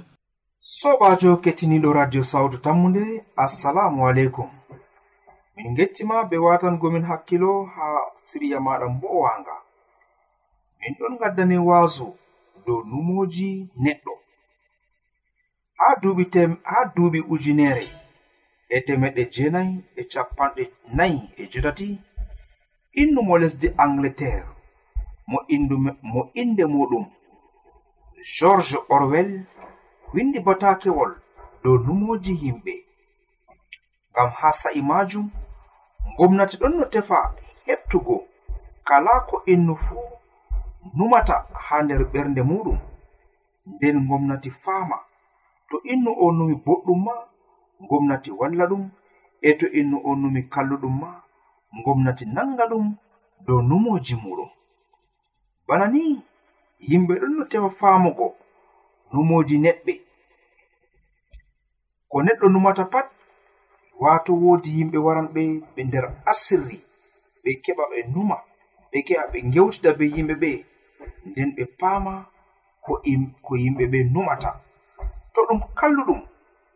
Sobajo 0.58 1.30
kettiniɗo 1.44 1.92
radio 1.92 2.22
sawtu 2.22 2.58
tammude 2.58 3.02
assalamu 3.36 4.00
aleykum. 4.08 4.50
Min 5.56 5.74
gettima 5.76 6.24
be 6.28 6.36
watangomin 6.46 7.04
hakkilo 7.10 7.50
ha 7.74 7.86
siriya 8.14 8.58
maɗa 8.66 8.86
mbowanga 8.94 9.54
min 10.80 10.92
ɗon 10.98 11.18
gaddani 11.20 11.56
waasu 11.68 12.06
dow 12.66 12.82
numoji 12.90 13.68
neɗɗo. 13.84 14.12
ha 15.78 15.86
duuɓi 16.02 16.24
tem 16.34 16.50
ha 16.70 16.78
duuɓi 16.94 17.20
ujunere. 17.32 17.84
E 18.68 18.76
temeɗɗe 18.86 19.22
jeenayi 19.34 19.74
e 19.96 20.02
capanɗe 20.12 20.62
nayi 20.96 21.18
e 21.36 21.42
jetati 21.52 21.86
innumo 23.00 23.34
lesdi 23.42 23.68
angleterre 23.84 24.46
mo 26.10 26.20
inde 26.42 26.64
muɗum 26.74 27.06
george 28.34 28.76
orwell 28.94 29.32
windi 30.14 30.38
batakewol 30.46 31.12
dow 31.62 31.76
lumoji 31.84 32.32
yimɓe. 32.42 32.74
Ngam 34.10 34.30
ha 34.38 34.48
sa'i 34.60 34.80
majum 34.90 35.26
gomnati 36.16 36.56
ɗon 36.60 36.72
no 36.78 36.84
tefa 36.92 37.18
heɓtugo. 37.66 38.16
Kala 38.88 39.12
ko 39.28 39.36
innu 39.52 39.74
fuu 39.84 40.04
numata 40.96 41.34
ha 41.64 41.76
nder 41.82 42.02
ɓernde 42.12 42.42
muɗum 42.50 42.78
nden 43.72 43.96
gomnati 44.08 44.50
faama. 44.62 44.96
to 45.68 45.76
innu 45.92 46.10
o 46.10 46.32
numi 46.36 46.54
boɗɗum 46.64 47.00
ma 47.06 47.14
gomnati 47.88 48.30
walla 48.38 48.64
ɗum 48.70 48.82
e 49.40 49.50
to 49.58 49.66
innu 49.78 49.96
o 50.04 50.10
numi 50.20 50.40
kalluɗum 50.52 50.94
ma 51.02 51.10
gomnati 51.84 52.24
nanga 52.34 52.64
ɗum 52.70 52.86
dow 53.46 53.60
numoji 53.68 54.14
muɗum. 54.22 54.50
Bana 55.66 55.86
ni 55.94 56.02
yimɓe 56.88 57.14
ɗon 57.20 57.32
no 57.36 57.44
tewa 57.50 57.70
faamugo 57.78 58.26
numoji 59.12 59.56
neɗɓe 59.64 59.94
ko 62.10 62.16
neɗɗo 62.26 62.46
numata 62.52 62.84
pat 62.92 63.06
wato 64.02 64.32
woodi 64.42 64.70
yimɓe 64.78 64.98
waranɓe 65.06 65.32
ɓe 65.34 65.42
ɓe 65.74 65.80
nder 65.88 66.04
asirri 66.30 66.78
ɓe 67.42 67.50
keɓa 67.64 67.84
ɓe 67.90 67.98
numa 68.14 68.36
ɓe 68.90 68.98
keɓa 69.06 69.24
ɓe 69.32 69.38
gewtida 69.52 69.90
be 69.98 70.04
yimɓe 70.14 70.34
ɓe 70.42 70.50
nden 71.28 71.50
ɓe 71.56 71.64
paama 71.80 72.12
ko 73.44 73.52
yimɓe 73.62 73.84
ɓe 73.92 73.98
numata. 74.14 74.50
to 75.38 75.44
ɗum 75.48 75.60
kalluɗum 75.78 76.20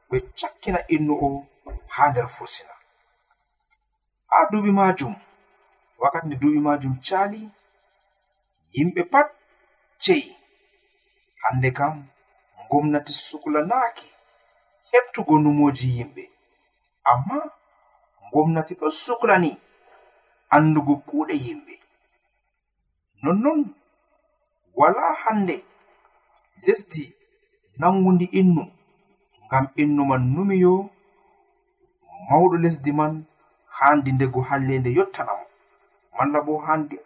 ɓe 0.09 0.17
cakkina 0.39 0.81
innu 0.95 1.15
o 1.27 1.29
haa 1.95 2.09
nder 2.11 2.29
fursina. 2.35 2.75
Haa 4.31 4.49
duuɓi 4.51 4.71
maajum 4.79 5.15
wakkati 6.01 6.27
nde 6.27 6.37
duuɓi 6.41 6.59
maajum 6.67 6.95
caali 7.07 7.41
yimɓe 8.75 9.03
pat 9.13 9.29
ceyi 10.03 10.31
hande 11.43 11.69
kam 11.79 11.95
gomnati 12.71 13.13
suklanaaki 13.27 14.07
heɓtugo 14.91 15.35
numoji 15.45 15.89
yimɓe. 15.99 16.23
Amma 17.11 17.37
gomnati 18.33 18.73
ɗo 18.81 18.87
suklani 19.05 19.51
andugo 20.55 20.95
kuuɗe 21.09 21.35
yimɓe. 21.47 21.75
Nonnon 23.23 23.61
wala 24.79 25.05
hande 25.23 25.57
lesdi 26.67 27.05
nangundi 27.83 28.27
innu. 28.41 28.65
Ngam 29.47 29.67
innu 29.83 30.03
man 30.11 30.23
numiyo 30.35 30.75
mawɗo 32.29 32.57
lesdi 32.63 32.93
man 32.99 33.15
handi 33.79 34.11
ndego 34.13 34.41
hallende 34.49 34.91
yottanamo 34.99 35.47
malla 36.17 36.39
bo 36.47 36.55
handi 36.67 36.97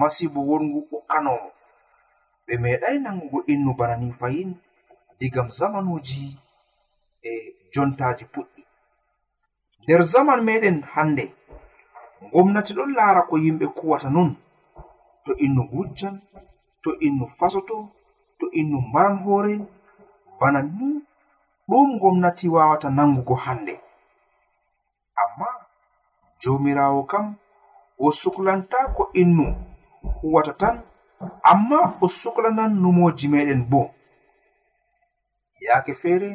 masibo 0.00 0.40
wongu 0.48 0.78
ɓokkanomo 0.90 1.48
ɓe 2.46 2.52
meeɗai 2.62 2.96
nangugo 3.04 3.38
innu 3.52 3.70
bana 3.78 3.94
ni 4.00 4.08
fayin 4.20 4.50
digam 5.18 5.48
zamanuji 5.58 6.24
e 7.22 7.30
jontaji 7.72 8.24
puɗɗi. 8.32 8.62
Nder 9.82 10.02
zaman 10.12 10.40
meɗen 10.46 10.78
hande 10.92 11.24
gomnati 12.32 12.72
ɗon 12.76 12.90
laara 12.96 13.22
ko 13.28 13.34
yimɓe 13.44 13.66
kuwata 13.76 14.08
nun. 14.14 14.30
To 15.24 15.30
innu 15.44 15.62
wujjan 15.72 16.16
to 16.82 16.90
innu 17.06 17.24
fasoto 17.38 17.76
to 18.38 18.44
innu 18.58 18.78
mbaran 18.88 19.16
hoore 19.24 19.54
bana 20.42 20.60
ni 20.62 20.88
ɗum 21.68 21.88
gomnati 22.00 22.46
wawata 22.54 22.88
nangugo 22.96 23.34
hande. 23.44 23.74
Amma 25.22 25.46
jomirawo 26.40 27.02
kam 27.10 27.26
o 27.98 28.10
suklantako 28.20 29.02
innu 29.20 29.46
huwata 30.20 30.52
tan 30.60 30.76
amma 31.50 31.78
o 32.00 32.06
suklanan 32.18 32.72
numoji 32.82 33.26
meɗen 33.32 33.62
bo. 33.70 33.82
Yaake 35.66 35.92
feere 36.00 36.30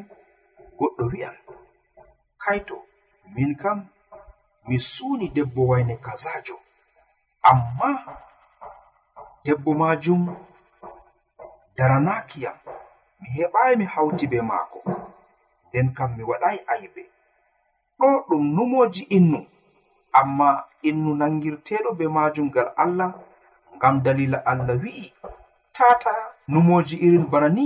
goɗɗo 0.78 1.04
wi'an 1.12 1.36
kaito 2.44 2.76
min 3.36 3.52
kam 3.62 3.80
mi 4.68 4.78
suuni 4.92 5.28
debbo 5.36 5.62
wayne 5.70 5.96
kazajo 6.06 6.56
amma 7.50 7.90
debbo 9.44 9.72
majum 9.82 10.22
daranakiyam 11.78 12.58
mi 13.20 13.28
heɓai 13.36 13.72
mi 13.80 13.86
hawti 13.94 14.26
be 14.32 14.38
maako. 14.50 14.80
Nden 15.68 15.88
kam 15.98 16.12
mi 16.18 16.24
waɗai 16.30 16.58
aybe. 16.74 17.04
Ɗo 18.00 18.08
ɗum 18.28 18.44
numoji 18.56 19.04
innu. 19.18 19.40
Amma 20.20 20.50
innu 20.90 21.10
nangirteɗo 21.20 21.90
be 21.98 22.06
majum 22.16 22.48
ngal 22.50 22.70
allah 22.84 23.12
ngam 23.76 23.96
dalila 24.04 24.38
allah 24.52 24.76
wi'i 24.84 25.14
tata 25.76 26.14
numoji 26.52 26.96
irin 27.06 27.26
bana 27.32 27.50
ni 27.50 27.66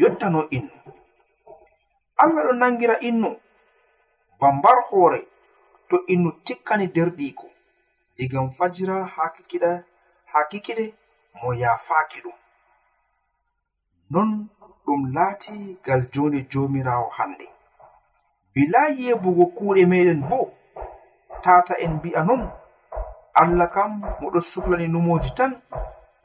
yottano 0.00 0.40
innu. 0.56 0.70
Allah 2.22 2.42
ɗo 2.46 2.52
nangira 2.60 2.96
innu 3.08 3.30
bambar 4.40 4.78
hoore 4.90 5.20
to 5.88 5.96
innu 6.12 6.30
tikkani 6.46 6.86
derɗiko 6.94 7.46
digam 8.16 8.46
fajira 8.56 8.96
ha 9.14 9.24
kikiɗa 9.34 9.70
ha 10.30 10.38
kikiɗe 10.50 10.84
mo 11.42 11.48
yafaki 11.62 12.18
ɗum. 12.24 12.36
Non 14.10 14.48
ɗum 14.84 15.00
laati 15.14 15.54
ngal 15.82 16.02
jonde 16.12 16.40
jomirawo 16.50 17.08
hande 17.16 17.46
bila 18.54 18.80
yebugo 19.00 19.44
kuuɗe 19.56 19.82
meɗen 19.90 20.20
bo 20.30 20.38
tata 21.44 21.74
en 21.84 21.92
mbi'a 21.96 22.22
non 22.28 22.42
allah 23.40 23.68
kam 23.74 23.90
moɗo 24.20 24.40
suklani 24.50 24.86
numoji 24.88 25.30
tan 25.38 25.52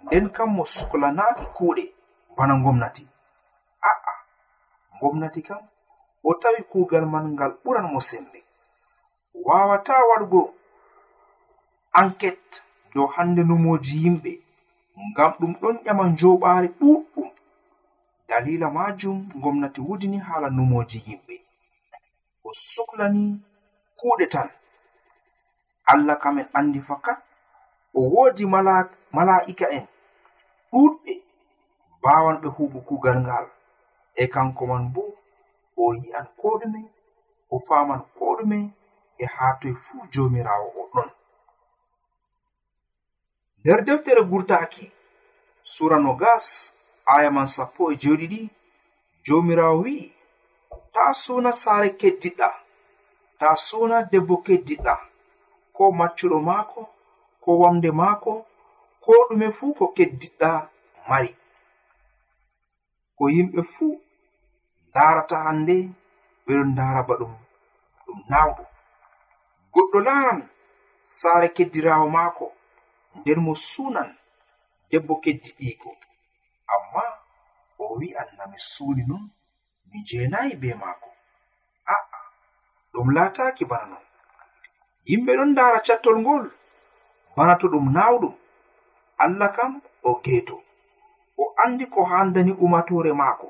nden 0.03 0.25
kam 0.35 0.49
mo 0.55 0.63
suklanaki 0.65 1.45
kuuɗe 1.57 1.83
bana 2.37 2.53
gomnati 2.63 3.03
a'a 3.89 4.13
gomnati 4.99 5.41
kam 5.47 5.61
o 6.23 6.33
tawi 6.41 6.61
kuugal 6.71 7.05
man 7.13 7.25
ngal 7.33 7.51
ɓuran 7.63 7.87
mo 7.93 7.99
sembe. 8.09 8.39
Wawata 9.45 9.93
waɗugo 10.09 10.41
enquête 12.01 12.53
dow 12.93 13.07
hande 13.15 13.41
numoji 13.43 13.95
yimɓe 14.03 14.31
ngam 15.11 15.31
ɗum 15.39 15.53
ɗon 15.61 15.75
ƴama 15.85 16.03
njoɓaari 16.13 16.67
ɗuɗɗum 16.79 17.29
dalila 18.29 18.69
majum 18.69 19.17
gomnati 19.41 19.81
wudini 19.87 20.17
hala 20.27 20.47
numoji 20.49 20.97
yimɓe 21.07 21.35
o 22.43 22.49
suklani 22.71 23.23
kuuɗe 23.99 24.25
tan. 24.33 24.49
Allah 25.91 26.17
kamen 26.23 26.47
andi 26.57 26.79
fakat 26.87 27.19
o 27.93 28.01
woodi 28.13 28.45
mala'ika 29.15 29.65
en 29.77 29.85
ɗuɗɓe 30.71 31.13
bawan 32.03 32.35
ɓe 32.41 32.47
huɓu 32.55 32.79
kugal 32.87 33.17
ngal. 33.25 33.45
E 34.15 34.23
kanko 34.33 34.63
man 34.71 34.85
bo 34.93 35.03
o 35.81 35.93
yi'an 36.01 36.27
ko 36.39 36.47
ɗume 36.61 36.81
o 37.49 37.59
faman 37.67 38.01
ko 38.17 38.25
ɗume 38.37 38.59
e 39.17 39.25
ha 39.35 39.45
toye 39.59 39.73
fuu 39.83 40.01
jomirawo 40.13 40.67
o 40.81 40.83
ɗon. 40.93 41.09
Nder 43.59 43.79
deftere 43.87 44.21
gurtaki 44.31 44.85
sura 45.73 45.97
no 45.99 46.13
gas 46.21 46.45
aya 47.13 47.29
man 47.35 47.47
sappo 47.55 47.81
e 47.91 47.95
joɗiɗi 48.01 48.41
jomirawo 49.25 49.75
wi'i 49.83 50.05
ta 50.93 51.03
suna 51.21 51.51
saare 51.61 51.89
keddiɗɗa 51.99 52.49
ta 53.39 53.47
suna 53.67 53.97
debbo 54.11 54.35
keddiɗɗa 54.45 54.93
ko 55.75 55.83
maccuɗo 55.99 56.37
maako 56.49 56.81
ko 57.43 57.49
wamde 57.61 57.89
maako 58.01 58.31
ko 59.03 59.11
ɗume 59.27 59.47
fuu 59.57 59.71
ko 59.79 59.85
keddiɗɗa 59.97 60.49
mari. 61.09 61.31
Ko 63.17 63.23
yimɓe 63.35 63.61
fuu 63.73 63.93
ndarata 64.89 65.35
hannde 65.45 65.75
ɓeɗon 66.45 66.69
ndara 66.73 67.01
ba 67.07 67.13
ɗum 67.19 67.33
ɗum 68.05 68.19
nawɗum 68.31 68.67
goɗɗo 69.73 69.97
laran 70.07 70.41
saare 71.19 71.47
keddirawo 71.55 72.05
maako 72.15 72.45
nden 73.17 73.39
mo 73.45 73.53
sunan 73.69 74.09
debbo 74.89 75.13
keddiɗiiko. 75.23 75.89
o 77.89 77.95
wi'an 77.99 78.29
na 78.37 78.43
mi 78.51 78.57
suuni 78.71 79.03
non 79.09 79.23
mi 79.89 79.97
jeenayi 80.07 80.53
be 80.61 80.69
maako. 80.81 81.09
A'a 81.93 82.19
ɗum 82.93 83.07
laataaki 83.15 83.63
bana 83.71 83.85
non. 83.91 84.03
Yimɓe 85.09 85.31
ɗon 85.37 85.49
ndaara 85.51 85.79
cattol 85.87 86.17
ngol 86.23 86.45
bana 87.35 87.53
to 87.59 87.67
ɗum 87.73 87.85
naawɗum. 87.95 88.33
Allah 89.23 89.49
kam 89.55 89.71
o 90.03 90.21
geeto. 90.23 90.55
O 91.41 91.53
anndi 91.63 91.85
ko 91.93 91.99
handani 92.11 92.51
umatoore 92.63 93.11
maako. 93.21 93.47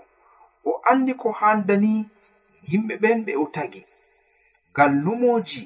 O 0.70 0.82
anndi 0.90 1.14
ko 1.22 1.28
handani 1.40 1.92
yimɓe 2.70 2.94
ɓen 3.02 3.18
ɓe 3.26 3.34
o 3.36 3.46
tagi. 3.56 3.82
Ngal 4.72 4.92
lumoji 5.04 5.62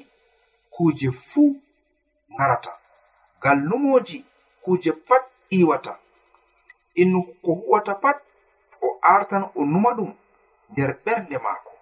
kuuje 0.74 1.08
fuu 1.28 1.50
ngarata. 2.34 2.72
Ngal 3.38 3.58
lumoji 3.68 4.18
kuuje 4.62 4.92
pat 5.06 5.24
iwata 5.58 5.92
innu 7.00 7.20
ko 7.42 7.50
huwata 7.60 7.94
pat 8.02 8.18
o 8.86 8.88
artan 9.14 9.42
o 9.58 9.60
numa 9.72 9.90
ɗum 9.98 10.10
nder 10.70 10.90
ɓernde 11.04 11.36
maako. 11.44 11.72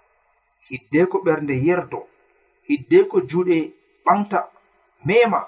Hiddeko 0.68 1.16
ɓernde 1.26 1.54
yerdo 1.66 2.00
hiddeko 2.68 3.16
juuɗe 3.28 3.56
ɓamta 4.04 4.38
mema 5.06 5.40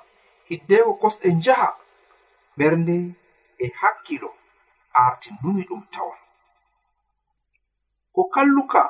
hiddeko 0.49 0.91
kosɗe 1.01 1.29
njaha 1.39 1.69
ɓernde 2.59 2.95
e 3.59 3.67
hakkilo 3.81 4.31
arti 5.03 5.29
numi 5.43 5.63
ɗum 5.69 5.83
tawan. 5.93 6.19
Ko 8.15 8.23
kalluka 8.35 8.83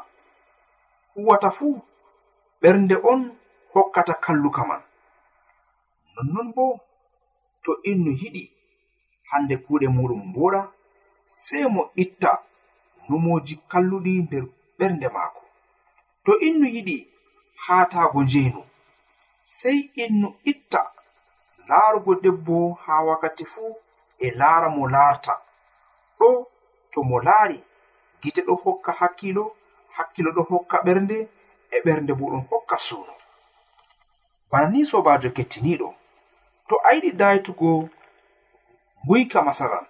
huwata 1.14 1.48
fuu 1.56 1.74
ɓernde 2.62 2.94
on 3.10 3.20
hokkata 3.72 4.14
kalluka 4.24 4.62
man. 4.68 4.82
Nonnon 6.14 6.48
bo 6.56 6.64
to 7.64 7.70
innu 7.90 8.10
yiɗi 8.20 8.44
hande 9.30 9.54
kuuɗe 9.64 9.86
muɗum 9.96 10.20
mboɗa 10.30 10.60
sei 11.44 11.64
mo 11.74 11.82
itta 12.02 12.30
numoji 13.08 13.54
kalluɗi 13.70 14.12
nder 14.24 14.44
ɓernde 14.78 15.08
maako. 15.16 15.40
To 16.24 16.32
innu 16.46 16.66
yiɗi 16.74 16.96
haatago 17.64 18.18
njeenu 18.22 18.60
sey 19.42 19.78
innu 20.02 20.28
itta 20.50 20.80
laarugo 21.68 22.12
debbo 22.24 22.56
haa 22.84 23.02
wakkati 23.08 23.44
fuu 23.52 23.72
e 24.18 24.30
laara 24.38 24.68
mo 24.76 24.82
laarta. 24.94 25.32
Ɗo 26.18 26.28
to 26.92 26.98
mo 27.08 27.16
laari 27.26 27.58
gite 28.22 28.40
ɗo 28.46 28.54
hokka 28.64 28.92
hakkilo 29.00 29.44
hakkilo 29.96 30.30
ɗo 30.36 30.42
hokka 30.50 30.76
ɓernde 30.86 31.16
e 31.70 31.76
ɓernde 31.84 32.12
bo 32.18 32.24
ɗon 32.32 32.44
hokka 32.50 32.76
suuno. 32.86 33.14
Bana 34.50 34.66
ni 34.72 34.80
sobajo 34.90 35.28
kettiniɗo 35.36 35.88
to 36.68 36.74
a 36.86 36.94
yiɗi 36.94 37.10
daytugo 37.20 37.88
guyka 39.06 39.38
masalan 39.42 39.86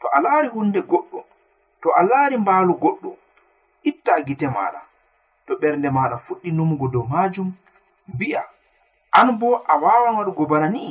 to 0.00 0.06
a 0.12 0.18
laari 0.24 0.48
hunde 0.54 0.80
goɗɗo 0.90 1.18
to 1.80 1.88
a 1.98 2.02
laari 2.10 2.36
mbaalu 2.42 2.72
goɗɗo 2.82 3.10
itta 3.88 4.12
gite 4.26 4.46
maɗa 4.56 4.80
to 5.46 5.52
ɓernde 5.60 5.88
maɗa 5.96 6.16
fuɗɗi 6.24 6.48
numugo 6.56 6.86
dow 6.94 7.04
maajum 7.12 7.48
mbi'a 8.12 8.42
an 9.18 9.28
bo 9.38 9.48
a 9.66 9.74
wawan 9.82 10.16
waɗugo 10.18 10.44
bana 10.50 10.68
ni 10.74 10.82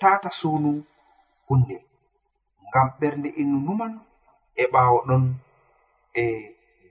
tata 0.00 0.28
suunu 0.38 0.70
hunde 1.48 1.76
ngam 2.68 2.88
ɓernde 3.00 3.28
innu 3.40 3.58
numan 3.66 3.92
e 4.54 4.64
ɓaawo 4.72 4.98
ɗon 5.08 5.24
e 6.14 6.22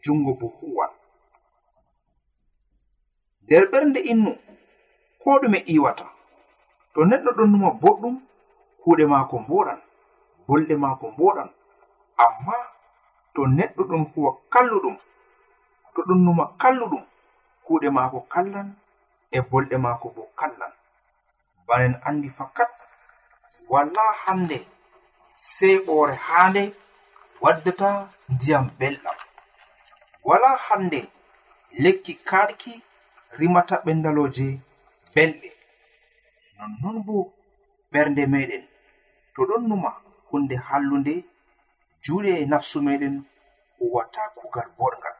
jungo 0.04 0.32
bo 0.40 0.48
huwan 0.58 0.92
nder 3.44 3.64
ɓernde 3.72 4.00
innu 4.12 4.32
ko 5.22 5.30
ɗume 5.42 5.60
iwata 5.76 6.06
to 6.94 7.00
neɗɗo 7.10 7.30
ɗon 7.38 7.50
numa 7.52 7.70
boɗɗum 7.82 8.16
kuuɗe 8.82 9.04
maako 9.12 9.36
mboɗan 9.44 9.80
bolɗe 10.48 10.76
maako 10.84 11.06
mboɗan 11.14 11.50
amma 12.24 12.54
to 13.34 13.42
neɗɗo 13.58 13.82
ɗum 13.89 14.04
huwa 14.13 14.32
kalluɗum 14.54 14.96
to 15.94 16.00
ɗum 16.08 16.20
numa 16.26 16.44
kalluɗum 16.62 17.04
kuuɗe 17.65 17.88
maako 17.98 18.20
kallan 18.34 18.68
e 19.32 19.38
bolɗe 19.50 19.76
maako 19.86 20.08
bo 20.15 20.22
kallan. 20.39 20.72
Banen 21.68 21.94
anndi 22.08 22.30
fakat 22.38 22.72
wala 23.72 24.04
hannde 24.24 24.58
sey 25.36 25.76
ɓoore 25.86 26.15
haande 26.28 26.63
waddata 27.44 27.88
ndiyam 28.34 28.65
belɗam. 28.80 29.18
Wala 30.28 30.50
hannde 30.65 31.00
lekki 31.84 32.13
kaaɗki 32.30 32.72
rimata 33.38 33.76
ɓendalooje 33.86 34.48
belɗe. 35.15 35.50
Nonnon 36.58 36.98
bo 37.06 37.15
ɓernde 37.92 38.24
meɗen 38.34 38.63
to 39.34 39.42
ɗon 39.50 39.63
numa 39.70 39.89
hunde 40.32 40.56
hallunde 40.68 41.13
juuɗe 42.04 42.30
e 42.42 42.46
nafsu 42.52 42.78
meɗen 42.88 43.16
huwata 43.80 44.22
kugal 44.38 44.70
boɗgal. 44.78 45.16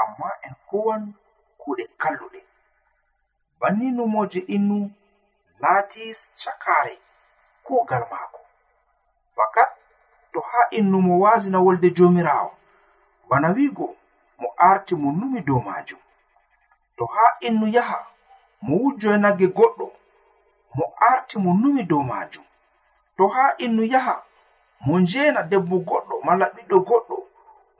Amma 0.00 0.28
en 0.46 0.54
huwan 0.68 1.02
kuɗe 1.60 1.84
kalluɗe. 2.02 2.40
Banni 3.60 3.86
numoje 3.96 4.40
innu 4.54 4.78
laati 5.62 6.02
cakare 6.40 6.94
kugal 7.66 8.04
maako. 8.10 8.40
Fakat 9.36 9.70
to 10.32 10.40
haa 10.40 10.66
innu 10.78 10.98
mo 11.06 11.14
wasina 11.24 11.58
wolde 11.64 11.90
jomirawo 11.96 12.50
bana 13.28 13.48
wiigo 13.56 13.96
mo 14.40 14.48
arti 14.68 14.94
mo 14.94 15.08
numi 15.12 15.40
dow 15.40 15.60
majum 15.60 15.98
to 16.96 17.04
haa 17.06 17.36
innu 17.40 17.66
yaha 17.76 18.00
mo 18.62 18.74
wujjo 18.82 19.08
e 19.14 19.18
nagge 19.18 19.46
goɗɗo 19.56 19.86
mo 20.76 20.84
arti 21.10 21.38
mo 21.38 21.50
numi 21.60 21.82
dow 21.90 22.02
majum 22.10 22.44
to 23.16 23.24
haa 23.34 23.50
innu 23.64 23.82
yaha 23.92 24.14
mo 24.84 24.94
njena 25.00 25.40
debbo 25.50 25.76
goɗɗo 25.88 26.14
malla 26.26 26.46
ɓiɗɗo 26.54 26.76
goɗɗo 26.88 27.16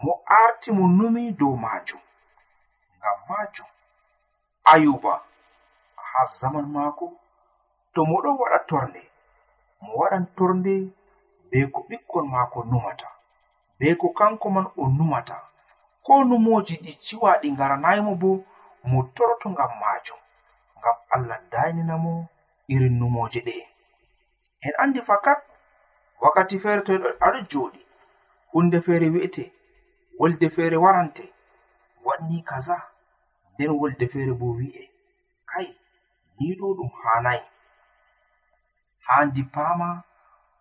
mo 0.05 0.13
arti 0.41 0.69
mo 0.77 0.85
numi 0.99 1.23
dow 1.39 1.55
majum 1.65 2.01
ngam 2.99 3.19
majum 3.29 3.69
ayuba 4.73 5.13
ha 6.11 6.21
zaman 6.39 6.67
maako. 6.75 7.07
To 7.95 8.01
moɗo 8.11 8.31
waɗa 8.41 8.59
torde 8.69 9.03
mo 9.83 9.91
waɗan 10.01 10.25
torde 10.37 10.75
be 11.51 11.59
ko 11.73 11.81
ɓikkon 11.89 12.27
maako 12.35 12.59
numata 12.71 13.09
be 13.79 13.87
ko 14.01 14.07
kanko 14.19 14.47
man 14.51 14.67
o 14.77 14.85
numata. 14.97 15.37
Ko 16.05 16.13
numoji 16.25 16.75
ɗi 16.85 16.91
ciwaɗi 17.05 17.53
ngaranaymo 17.53 18.13
bo 18.23 18.31
mo 18.91 18.99
toroto 19.15 19.47
ngam 19.51 19.73
majum 19.81 20.21
ngam 20.79 20.97
allah 21.15 21.39
dayninamo 21.53 22.13
irin 22.73 22.99
numoje 23.01 23.41
ɗe. 23.47 23.57
En 24.67 24.73
andi 24.83 25.01
fakat 25.09 25.39
wakkati 26.23 26.57
feere 26.63 26.83
to 26.87 26.93
aɗo 27.27 27.39
jooɗi. 27.51 27.81
Hunde 28.53 28.79
feere 28.87 29.07
wi'ete 29.15 29.45
wolde 30.19 30.47
feere 30.55 30.77
warante 30.85 31.25
waɗni 32.07 32.37
kaza 32.49 32.77
nden 33.55 33.71
wolde 33.81 34.05
feere 34.13 34.33
bo 34.41 34.47
wi'e. 34.59 34.83
Kai 35.51 35.69
ni 36.39 36.47
ɗo 36.59 36.67
ɗum 36.77 36.91
hanayi 37.03 37.45
handi 39.07 39.43
paama 39.55 39.89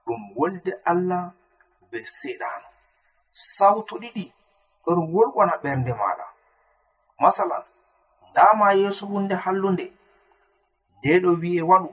ɗum 0.05 0.21
wolde 0.37 0.71
allah 0.91 1.23
be 1.89 1.97
seɗano 2.17 2.67
sawto 3.55 3.93
ɗiɗi 4.01 4.25
ɗon 4.85 4.99
wolwana 5.13 5.53
ɓernde 5.63 5.91
maɗa 6.01 6.25
masalan 7.21 7.63
ndama 8.29 8.67
yeeso 8.79 9.03
hunde 9.11 9.35
hallunde 9.43 9.85
nde 10.99 11.11
ɗo 11.23 11.29
wi'e 11.41 11.61
waɗu 11.69 11.89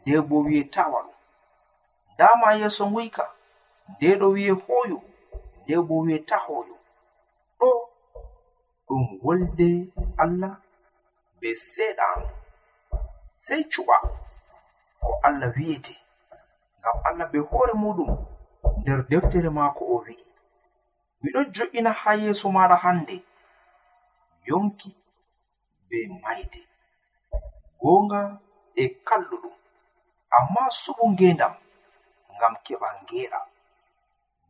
nde 0.00 0.12
bo 0.28 0.36
wi'e 0.46 0.62
ta 0.74 0.82
waɗu 0.94 1.11
dama 2.18 2.48
yeeso 2.60 2.84
nguyka 2.90 3.24
nde 3.90 4.08
ɗo 4.20 4.26
wi'e 4.34 4.52
hooyo 4.64 4.98
nde 5.62 5.74
bo 5.86 5.94
wi'e 6.04 6.18
ta 6.28 6.36
hooyo. 6.44 6.74
Ɗo 7.58 7.68
ɗum 8.86 9.02
wolde 9.24 9.68
allah 10.22 10.54
be 11.40 11.48
seɗaango 11.72 12.34
sei 13.44 13.62
cuɓa 13.72 13.96
ko 15.02 15.10
allah 15.26 15.50
wi'ete 15.56 15.94
ngam 16.78 16.96
allah 17.08 17.26
be 17.32 17.38
hoore 17.48 17.72
muɗum 17.82 18.10
nder 18.80 19.00
deftere 19.10 19.50
maako 19.58 19.82
o 19.84 19.96
wi'i. 20.06 20.26
Miɗon 21.22 21.46
jo'ina 21.54 21.90
ha 22.00 22.10
yeeso 22.22 22.46
maɗa 22.56 22.76
hannde 22.84 23.16
yonki 24.48 24.90
be 25.88 25.98
mayde 26.22 26.60
goonga 27.80 28.20
e 28.74 28.84
kalluɗum 29.06 29.54
amma 30.36 30.62
suɓu 30.82 31.04
ngendam 31.12 31.54
ngam 32.42 32.54
keɓa 32.66 32.88
ngeɗa. 33.02 33.40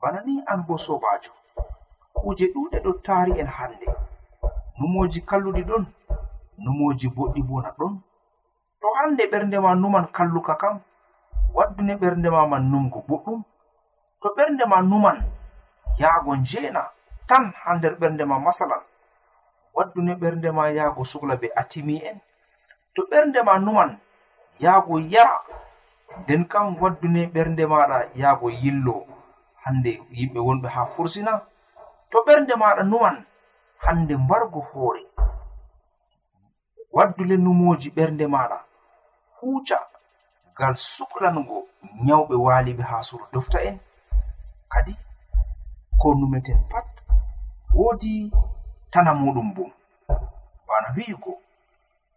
Bana 0.00 0.20
ni 0.26 0.34
an 0.50 0.60
bo 0.66 0.74
sobajo. 0.78 1.32
Kuje 2.16 2.46
ɗuɗe 2.54 2.76
ɗo 2.84 2.90
taari 3.04 3.32
en 3.40 3.46
hande 3.56 3.86
numoji 4.78 5.20
kalluɗi 5.28 5.62
ɗon 5.68 5.84
numoji 6.64 7.06
boɗɗi 7.16 7.40
bona 7.48 7.70
ɗon. 7.78 7.94
To 8.80 8.86
hande 8.98 9.22
ɓernde 9.30 9.58
ma 9.64 9.70
numan 9.74 10.06
kalluka 10.16 10.54
kam 10.62 10.76
waddune 11.56 11.94
ɓernde 12.00 12.28
ma 12.34 12.46
man 12.50 12.64
numgo 12.70 12.98
boɗɗum. 13.08 13.40
To 14.20 14.28
ɓernde 14.36 14.64
ma 14.72 14.78
numan 14.90 15.18
yaago 16.00 16.32
njena 16.36 16.82
tan 17.28 17.44
ha 17.60 17.74
nder 17.76 17.94
ɓernde 18.00 18.24
ma 18.24 18.38
masalan. 18.38 18.80
Waddune 19.74 20.14
ɓernde 20.20 20.48
ma 20.56 20.64
yahgo 20.78 21.02
sukla 21.04 21.36
be 21.40 21.48
atimi 21.60 21.96
en. 22.08 22.18
To 22.94 23.02
ɓernde 23.10 23.40
ma 23.44 23.54
numan 23.58 23.90
yaago 24.64 24.94
yara 25.12 25.36
nden 26.20 26.42
kam 26.48 26.66
waddune 26.80 27.26
ɓernde 27.34 27.64
maɗa 27.72 27.98
yaago 28.20 28.48
yillo. 28.62 28.96
Hande 29.64 29.90
yimɓe 30.16 30.40
wonɓe 30.46 30.68
ha 30.74 30.82
fursina. 30.92 31.32
To 32.10 32.18
ɓernde 32.26 32.54
maɗa 32.62 32.82
numan 32.90 33.16
hande 33.84 34.14
mbargo 34.16 34.60
hoore. 34.60 35.02
Waddule 36.92 37.36
numoji 37.36 37.88
ɓernde 37.96 38.26
maɗa 38.34 38.58
huuca 39.40 39.78
ngal 40.52 40.74
suklango 40.76 41.58
nyawɓe 42.04 42.34
waaliɓe 42.44 42.82
ha 42.90 42.96
suro 43.08 43.24
dofta 43.32 43.58
en. 43.68 43.78
Kadi 44.72 44.94
ko 46.00 46.14
numeten 46.14 46.60
pat 46.70 46.86
woodi 47.74 48.30
tana 48.92 49.12
muɗum 49.14 49.48
bo 49.56 49.64
bana 50.66 50.88
wi'ugo 50.96 51.32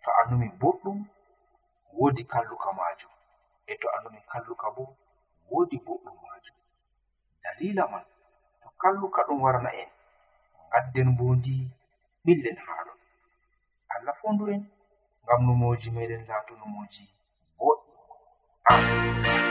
to 0.04 0.10
a 0.20 0.30
numi 0.30 0.48
boɗɗum 0.60 0.98
woodi 1.98 2.24
kalluka 2.32 2.70
majum 2.78 3.12
e 3.68 3.74
to 3.82 3.88
anumi 3.96 4.20
kalluka 4.32 4.68
bo 4.76 4.84
woodi 5.52 5.78
boɗɗum 5.86 6.16
majum 6.24 6.58
dalila 7.44 7.84
man 7.92 8.06
to 8.62 8.68
kalluka 8.82 9.22
ɗum 9.28 9.40
warna 9.46 9.70
en 9.82 9.90
gadden 10.72 11.10
bondi 11.18 11.56
ɓillen 12.26 12.58
haɗon 12.66 13.00
allah 13.94 14.16
fondu 14.22 14.44
en 14.54 14.62
ngam 15.24 15.42
numoji 15.48 15.90
meɗen 15.96 16.22
laato 16.30 16.54
numoji 16.56 17.04
boɗɗi 17.58 17.92
amin. 18.72 19.45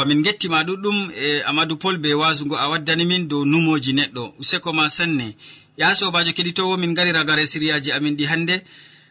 yewwa 0.00 0.06
min 0.06 0.22
gettima 0.22 0.64
ɗuɗɗum 0.64 1.10
e 1.14 1.42
amadou 1.42 1.76
pol 1.76 1.98
be 1.98 2.14
wasugo 2.14 2.56
a 2.56 2.68
waddani 2.70 3.04
min 3.04 3.28
dow 3.28 3.44
numoji 3.44 3.92
neɗɗo. 3.92 4.32
Useko 4.38 4.72
ma 4.72 4.88
sanne. 4.88 5.36
Ya 5.76 5.94
sobajo 5.94 6.32
keɗitowo 6.32 6.76
min 6.78 6.94
gari 6.94 7.12
ragare 7.12 7.46
siriyaji 7.46 7.92
amin 7.92 8.16
ɗi 8.16 8.24
hannde. 8.24 8.62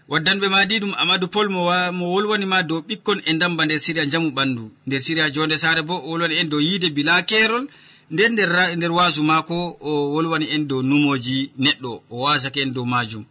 Waddanɓe 0.10 0.50
madi 0.50 0.80
ɗum 0.80 0.94
amadou 0.98 1.28
pol 1.30 1.50
mo 1.50 1.70
wolwanima 2.14 2.64
dow 2.64 2.82
ɓikkon 2.82 3.22
e 3.26 3.34
damba 3.38 3.66
nder 3.66 3.80
siriya 3.80 4.06
jamu 4.10 4.32
ɓandu. 4.32 4.70
Nder 4.88 5.00
siriya 5.02 5.30
jonde 5.32 5.58
sare 5.58 5.82
bo 5.84 5.94
o 5.96 6.10
wolwani 6.10 6.36
en 6.42 6.50
dow 6.50 6.60
yiide 6.60 6.90
bila 6.90 7.22
kerol 7.22 7.68
nden 8.12 8.34
nder 8.34 8.76
nder 8.76 8.92
wasu 8.92 9.24
mako 9.24 9.78
o 9.80 10.12
wolwani 10.14 10.48
en 10.50 10.68
dow 10.68 10.82
numoji 10.82 11.52
neɗɗo. 11.60 12.02
O 12.10 12.24
wasake 12.24 12.62
en 12.62 12.74
dow 12.74 12.86
majum 12.86 13.26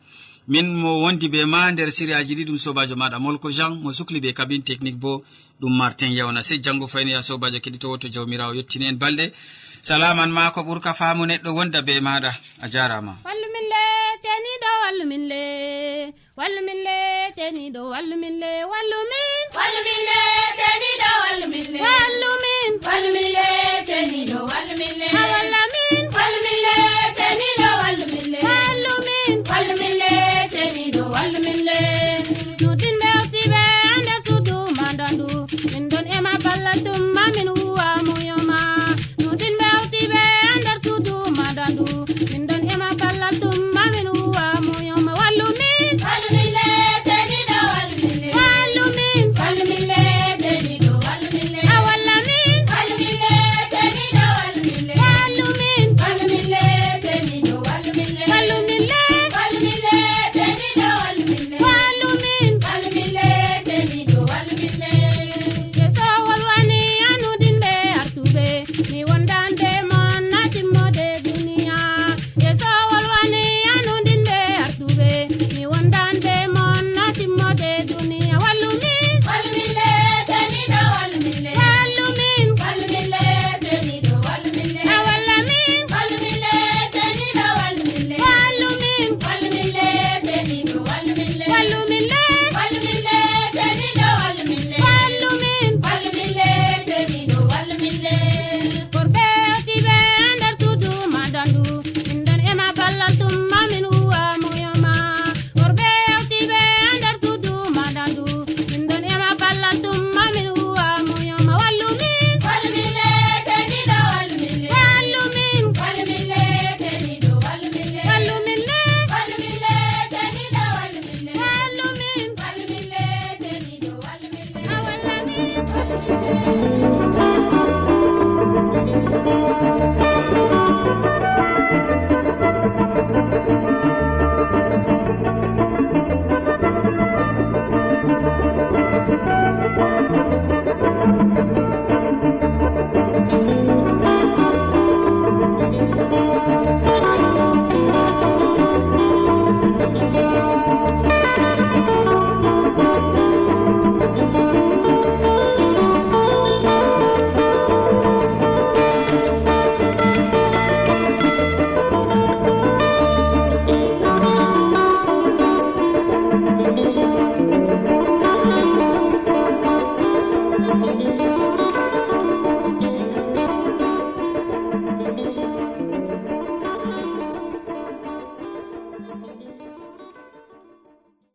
min 0.46 0.66
mo 0.74 1.02
wondi 1.02 1.28
be 1.28 1.44
ma 1.44 1.70
nder 1.72 1.90
siriyaji 1.90 2.34
ɗi 2.34 2.44
ɗum 2.44 2.58
sobajo 2.58 2.94
maɗa 2.96 3.18
molko 3.18 3.50
jean 3.50 3.80
mo 3.82 3.90
sukli 3.92 4.20
be 4.20 4.32
kabine 4.32 4.62
technique 4.62 4.96
bo. 5.00 5.24
ɗum 5.60 5.72
martin 5.76 6.12
yawna 6.12 6.42
sey 6.42 6.58
janngo 6.64 6.86
fayni 6.86 7.12
ya 7.12 7.22
sobajo 7.22 7.58
keɗitowo 7.64 7.98
to 8.00 8.08
jawmirawo 8.08 8.54
yettini 8.54 8.86
en 8.86 8.96
balɗe. 8.98 9.32
Salaman 9.82 10.30
ma 10.30 10.50
ko 10.50 10.60
ɓurka 10.62 10.94
faamu 10.94 11.24
neɗɗo 11.26 11.50
wonda 11.56 11.82
be 11.86 12.00
maɗa 12.00 12.30
a 12.62 12.66
jarama. 12.72 13.12
Wallumin 13.26 13.66
le 13.72 13.82
ceniɗo 14.24 14.70
wallumin 14.82 15.24
le 15.30 15.42
wallumin 16.38 16.80
le 16.86 16.96
ceniɗo 17.36 17.80
wallumin 17.92 18.34
le 18.42 18.50
wallumin 18.72 19.46
wallumin 19.58 20.00
le 20.08 20.18
ceniɗo 20.60 21.08
wallumin 21.22 21.66
le. 21.72 21.78
Wallumin 21.86 22.72
wallumin 22.86 23.28
le 23.36 23.46
ceniɗo 23.88 24.38
wallumin 24.50 24.94
le. 25.00 25.06